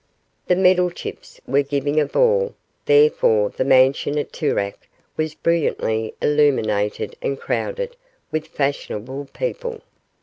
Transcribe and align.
The 0.47 0.55
Meddlechips 0.55 1.39
were 1.45 1.61
giving 1.61 1.99
a 1.99 2.07
ball, 2.07 2.55
therefore 2.87 3.49
the 3.51 3.63
mansion 3.63 4.17
at 4.17 4.33
Toorak 4.33 4.87
was 5.15 5.35
brilliantly 5.35 6.15
illuminated 6.19 7.15
and 7.21 7.39
crowded 7.39 7.95
with 8.31 8.47
fashionable 8.47 9.25
people. 9.31 9.81